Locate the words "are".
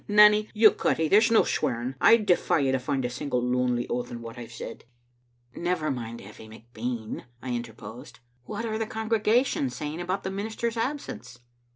8.65-8.79